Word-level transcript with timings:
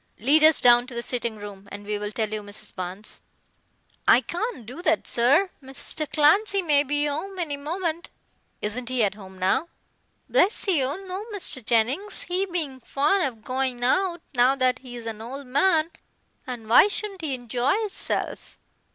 "Lead 0.17 0.43
us 0.43 0.59
down 0.59 0.87
to 0.87 0.95
the 0.95 1.03
sitting 1.03 1.35
room 1.35 1.69
and 1.71 1.85
we'll 1.85 2.11
tell 2.11 2.33
you, 2.33 2.41
Mrs. 2.41 2.73
Barnes." 2.73 3.21
"I 4.07 4.21
can't 4.21 4.65
do 4.65 4.81
that, 4.81 5.05
sir, 5.05 5.51
Mr. 5.61 6.11
Clancy 6.11 6.63
may 6.63 6.81
be 6.81 7.07
'ome 7.07 7.37
any 7.37 7.55
moment" 7.55 8.09
"Isn't 8.63 8.89
he 8.89 9.03
at 9.03 9.13
home 9.13 9.37
now?" 9.37 9.67
"Bless 10.27 10.65
you, 10.65 11.05
no, 11.05 11.25
Mr. 11.31 11.63
Jennings, 11.63 12.23
he 12.23 12.47
being 12.47 12.79
fond 12.79 13.23
of 13.25 13.43
goin' 13.43 13.83
out, 13.83 14.21
not 14.33 14.57
that 14.57 14.79
he's 14.79 15.05
an 15.05 15.21
old 15.21 15.45
man, 15.45 15.91
and 16.47 16.67
why 16.67 16.87
shouldn't 16.87 17.21
he 17.21 17.35
enjoy 17.35 17.75
hisself. 17.83 18.57